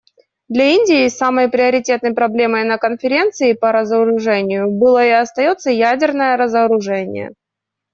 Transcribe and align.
Для 0.49 0.69
Индии 0.71 1.07
самой 1.09 1.47
приоритетной 1.47 2.15
проблемой 2.15 2.63
на 2.63 2.79
Конференции 2.79 3.53
по 3.53 3.71
разоружению 3.71 4.71
было 4.71 5.05
и 5.05 5.11
остается 5.11 5.69
ядерное 5.69 6.37
разоружение. 6.37 7.35